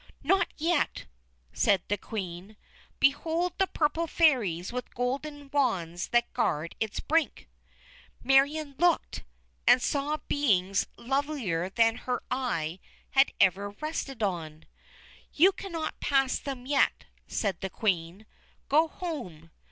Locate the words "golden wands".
4.95-6.07